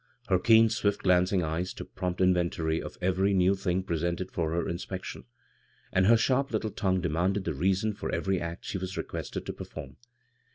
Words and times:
Her 0.29 0.39
keen, 0.39 0.69
swift 0.71 1.03
glanc 1.03 1.31
ing 1.31 1.43
eyes 1.43 1.75
took 1.75 1.93
prcmipt 1.93 2.21
inventory 2.21 2.81
of 2.81 2.97
every 3.01 3.35
new 3.35 3.53
thing 3.53 3.83
presented 3.83 4.31
for 4.31 4.49
her 4.49 4.67
inspection; 4.67 5.25
and 5.93 6.07
her 6.07 6.17
sharp 6.17 6.51
little 6.51 6.71
tongue 6.71 7.01
demanded 7.01 7.43
the 7.43 7.53
reason 7.53 7.93
for 7.93 8.11
every 8.11 8.41
act 8.41 8.65
she 8.65 8.79
was 8.79 8.97
requested 8.97 9.45
to 9.45 9.53
perform. 9.53 9.97